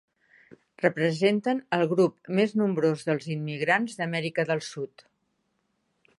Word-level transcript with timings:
Representen 0.83 1.61
el 1.77 1.85
grup 1.93 2.31
més 2.39 2.57
nombrós 2.63 3.05
dels 3.11 3.29
immigrants 3.37 4.01
d'Amèrica 4.01 4.49
del 4.55 4.65
Sud. 4.71 5.07